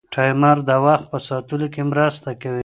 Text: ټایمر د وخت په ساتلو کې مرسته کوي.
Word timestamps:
ټایمر 0.13 0.57
د 0.69 0.71
وخت 0.85 1.05
په 1.11 1.17
ساتلو 1.27 1.67
کې 1.73 1.81
مرسته 1.91 2.29
کوي. 2.41 2.59